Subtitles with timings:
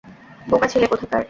[0.47, 1.19] বোকা ছেলে কোথাকার।